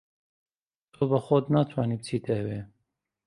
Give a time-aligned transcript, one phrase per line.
[0.93, 2.59] تۆ بە خۆت ناتوانیت بچیتە ئەوێ.